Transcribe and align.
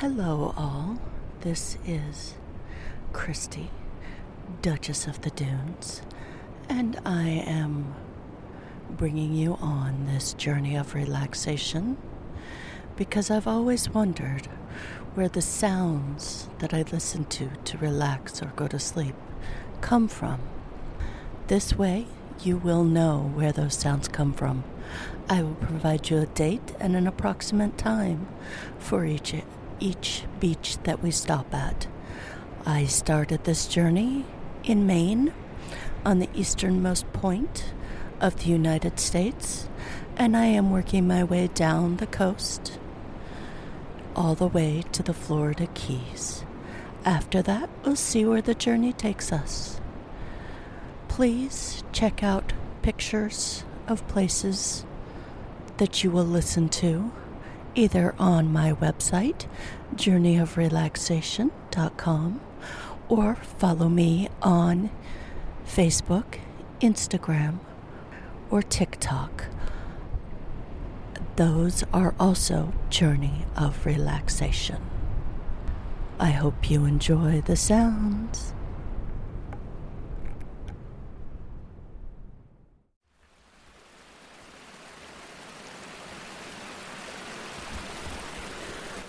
Hello, 0.00 0.52
all. 0.58 0.98
This 1.40 1.78
is 1.86 2.34
Christy, 3.14 3.70
Duchess 4.60 5.06
of 5.06 5.22
the 5.22 5.30
Dunes, 5.30 6.02
and 6.68 7.00
I 7.06 7.26
am 7.30 7.94
bringing 8.90 9.32
you 9.32 9.54
on 9.54 10.04
this 10.04 10.34
journey 10.34 10.76
of 10.76 10.94
relaxation 10.94 11.96
because 12.94 13.30
I've 13.30 13.46
always 13.46 13.88
wondered 13.88 14.48
where 15.14 15.30
the 15.30 15.40
sounds 15.40 16.50
that 16.58 16.74
I 16.74 16.82
listen 16.92 17.24
to 17.24 17.48
to 17.64 17.78
relax 17.78 18.42
or 18.42 18.52
go 18.54 18.68
to 18.68 18.78
sleep 18.78 19.14
come 19.80 20.08
from. 20.08 20.40
This 21.46 21.78
way, 21.78 22.06
you 22.42 22.58
will 22.58 22.84
know 22.84 23.32
where 23.34 23.50
those 23.50 23.78
sounds 23.78 24.08
come 24.08 24.34
from. 24.34 24.62
I 25.30 25.42
will 25.42 25.54
provide 25.54 26.10
you 26.10 26.18
a 26.18 26.26
date 26.26 26.74
and 26.78 26.94
an 26.94 27.06
approximate 27.06 27.78
time 27.78 28.28
for 28.78 29.06
each 29.06 29.32
each 29.80 30.24
beach 30.40 30.78
that 30.84 31.02
we 31.02 31.10
stop 31.10 31.54
at. 31.54 31.86
I 32.64 32.86
started 32.86 33.44
this 33.44 33.66
journey 33.66 34.24
in 34.64 34.86
Maine 34.86 35.32
on 36.04 36.18
the 36.18 36.28
easternmost 36.34 37.12
point 37.12 37.72
of 38.20 38.36
the 38.36 38.50
United 38.50 38.98
States, 38.98 39.68
and 40.16 40.36
I 40.36 40.46
am 40.46 40.70
working 40.70 41.06
my 41.06 41.22
way 41.24 41.48
down 41.48 41.96
the 41.96 42.06
coast 42.06 42.78
all 44.16 44.34
the 44.34 44.46
way 44.46 44.82
to 44.92 45.02
the 45.02 45.14
Florida 45.14 45.68
Keys. 45.74 46.44
After 47.04 47.42
that, 47.42 47.68
we'll 47.84 47.96
see 47.96 48.24
where 48.24 48.42
the 48.42 48.54
journey 48.54 48.92
takes 48.92 49.30
us. 49.30 49.80
Please 51.06 51.84
check 51.92 52.22
out 52.22 52.52
pictures 52.82 53.64
of 53.86 54.08
places 54.08 54.84
that 55.76 56.02
you 56.02 56.10
will 56.10 56.24
listen 56.24 56.68
to 56.68 57.12
either 57.76 58.16
on 58.18 58.52
my 58.52 58.72
website, 58.72 59.46
journeyofrelaxation.com, 59.94 62.40
or 63.08 63.36
follow 63.36 63.88
me 63.88 64.28
on 64.42 64.90
Facebook, 65.64 66.40
Instagram, 66.80 67.60
or 68.50 68.62
TikTok. 68.62 69.44
Those 71.36 71.84
are 71.92 72.16
also 72.18 72.72
Journey 72.88 73.44
of 73.56 73.84
Relaxation. 73.84 74.80
I 76.18 76.30
hope 76.30 76.70
you 76.70 76.86
enjoy 76.86 77.42
the 77.42 77.56
sounds. 77.56 78.54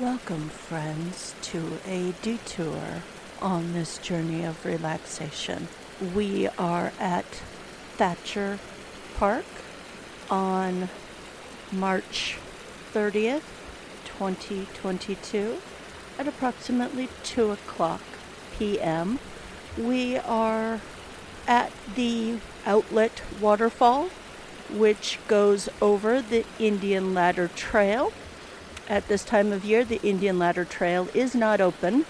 Welcome, 0.00 0.48
friends, 0.48 1.34
to 1.42 1.78
a 1.86 2.14
detour 2.22 3.02
on 3.42 3.74
this 3.74 3.98
journey 3.98 4.44
of 4.44 4.64
relaxation. 4.64 5.68
We 6.14 6.48
are 6.58 6.92
at 6.98 7.26
Thacher 7.98 8.60
Park 9.18 9.44
on 10.30 10.88
March 11.70 12.38
30th, 12.94 13.42
2022, 14.06 15.58
at 16.18 16.26
approximately 16.26 17.10
2 17.22 17.50
o'clock 17.50 18.00
p.m. 18.58 19.18
We 19.76 20.16
are 20.16 20.80
at 21.46 21.72
the 21.94 22.38
outlet 22.64 23.20
waterfall, 23.38 24.08
which 24.70 25.18
goes 25.28 25.68
over 25.82 26.22
the 26.22 26.46
Indian 26.58 27.12
Ladder 27.12 27.48
Trail 27.48 28.14
at 28.90 29.06
this 29.06 29.24
time 29.24 29.52
of 29.52 29.64
year, 29.64 29.84
the 29.84 30.02
Indian 30.02 30.38
Ladder 30.38 30.64
Trail 30.64 31.08
is 31.14 31.34
not 31.34 31.60
open 31.60 32.04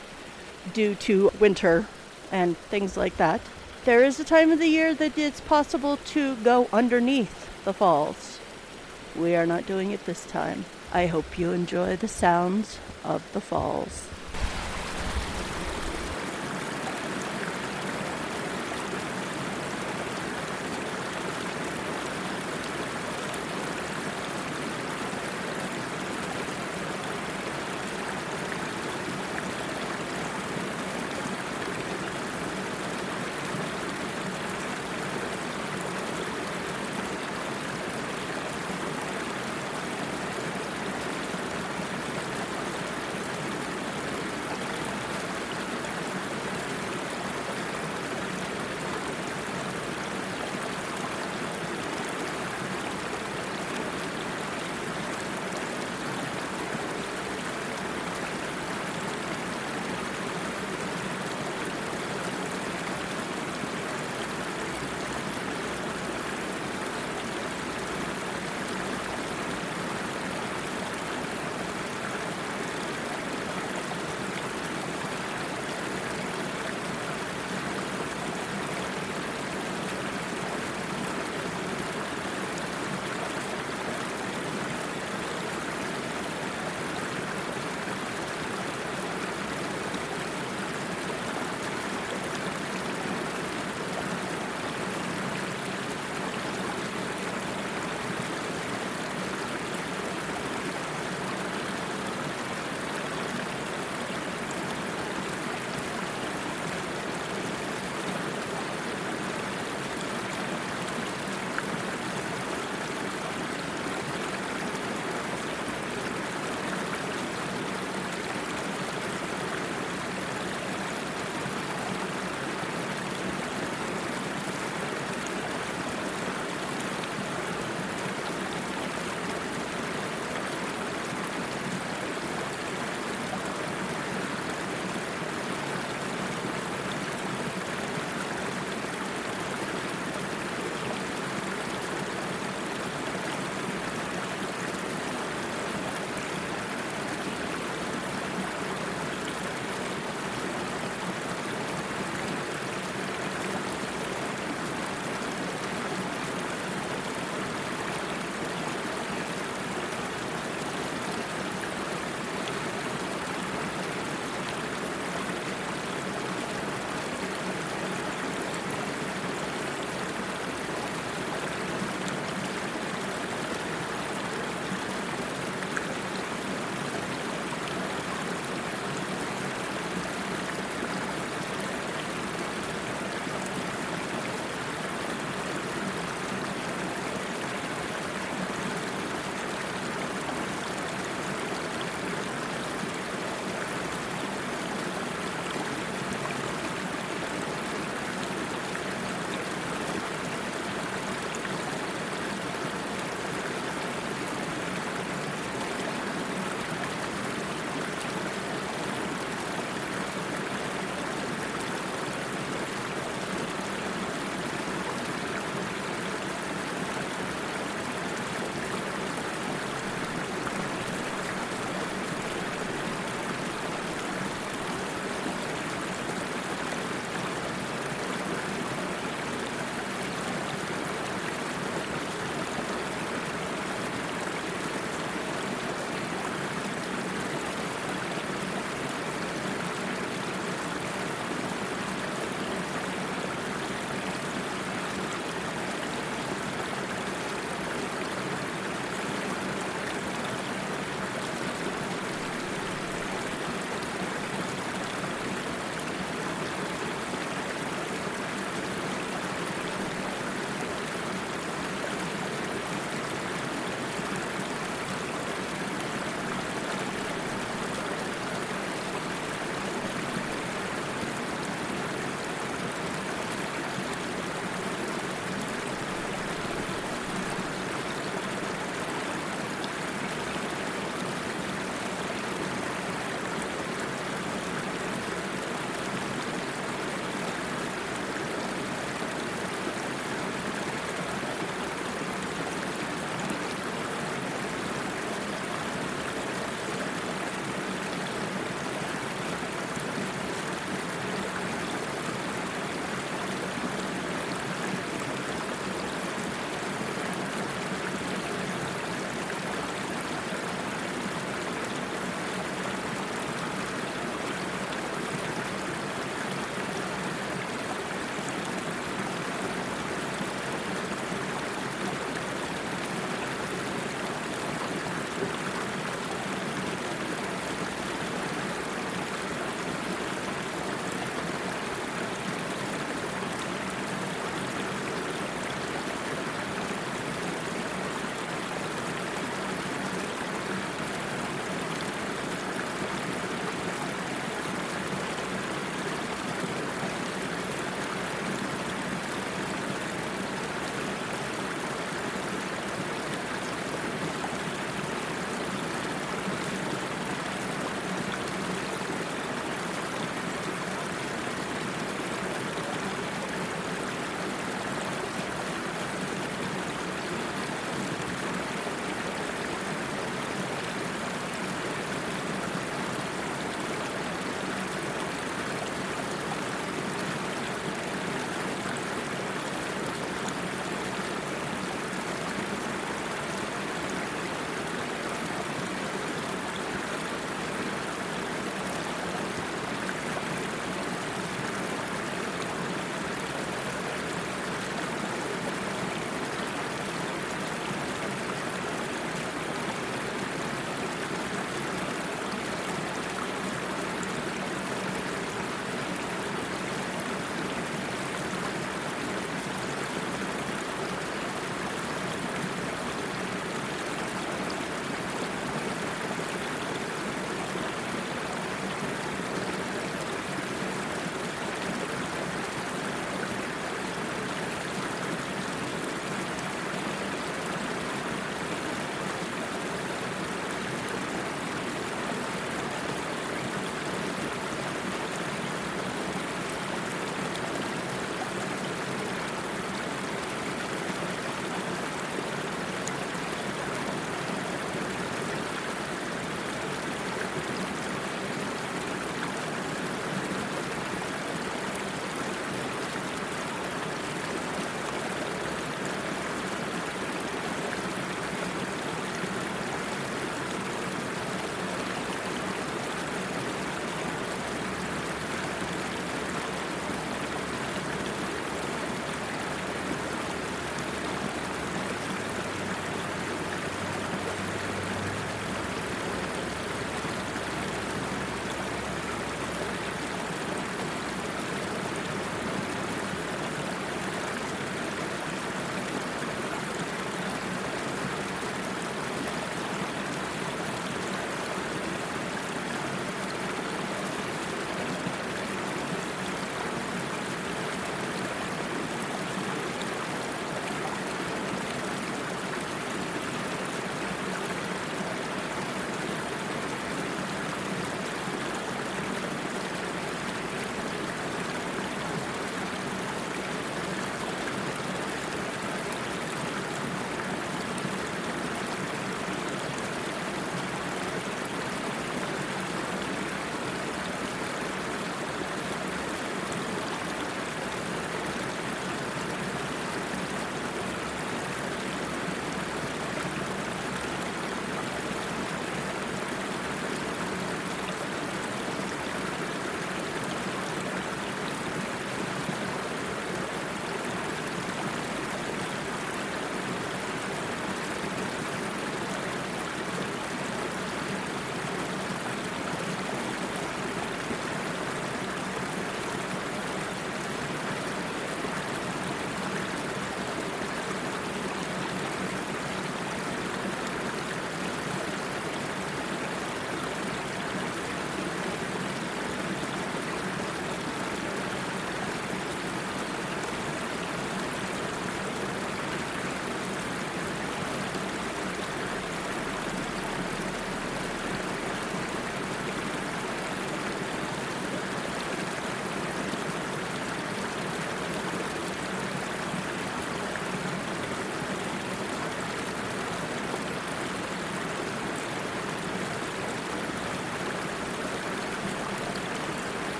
due 0.72 0.94
to 0.94 1.30
winter 1.38 1.86
and 2.32 2.56
things 2.56 2.96
like 2.96 3.18
that. 3.18 3.42
There 3.84 4.02
is 4.02 4.18
a 4.18 4.24
time 4.24 4.50
of 4.50 4.58
the 4.58 4.66
year 4.66 4.94
that 4.94 5.16
it's 5.18 5.40
possible 5.42 5.98
to 5.98 6.36
go 6.36 6.68
underneath 6.72 7.64
the 7.64 7.74
falls. 7.74 8.40
We 9.14 9.36
are 9.36 9.46
not 9.46 9.66
doing 9.66 9.90
it 9.90 10.06
this 10.06 10.24
time. 10.24 10.64
I 10.92 11.06
hope 11.06 11.38
you 11.38 11.52
enjoy 11.52 11.96
the 11.96 12.08
sounds 12.08 12.78
of 13.04 13.30
the 13.32 13.40
falls. 13.40 14.09